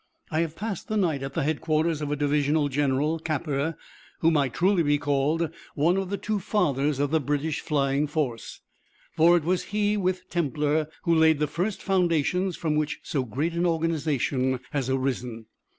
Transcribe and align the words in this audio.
I 0.31 0.39
have 0.39 0.55
passed 0.55 0.87
the 0.87 0.97
night 0.97 1.21
at 1.21 1.35
the 1.35 1.43
headquarters 1.43 2.01
of 2.01 2.09
a 2.11 2.15
divisional 2.15 2.69
general, 2.69 3.19
Capper, 3.19 3.77
who 4.21 4.31
might 4.31 4.51
truly 4.55 4.81
be 4.81 4.97
called 4.97 5.51
one 5.75 5.95
of 5.95 6.09
the 6.09 6.17
two 6.17 6.39
fathers 6.39 6.97
of 6.97 7.11
the 7.11 7.19
British 7.19 7.59
flying 7.59 8.07
force, 8.07 8.61
for 9.15 9.37
it 9.37 9.43
was 9.43 9.65
he, 9.65 9.97
with 9.97 10.27
Templer, 10.27 10.87
who 11.03 11.13
laid 11.13 11.37
the 11.37 11.45
first 11.45 11.83
foundations 11.83 12.57
from 12.57 12.75
which 12.77 12.99
so 13.03 13.23
great 13.23 13.53
an 13.53 13.67
organisation 13.67 14.59
has 14.71 14.89
arisen. 14.89 15.45